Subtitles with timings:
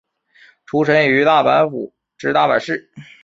[0.65, 1.93] 出身于大阪府
[2.33, 2.89] 大阪市。